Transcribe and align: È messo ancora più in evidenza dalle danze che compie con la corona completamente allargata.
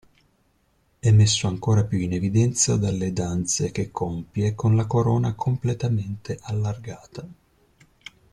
È 0.97 1.11
messo 1.11 1.45
ancora 1.45 1.83
più 1.83 1.99
in 1.99 2.13
evidenza 2.13 2.75
dalle 2.75 3.13
danze 3.13 3.69
che 3.69 3.91
compie 3.91 4.55
con 4.55 4.75
la 4.75 4.87
corona 4.87 5.33
completamente 5.35 6.39
allargata. 6.41 7.27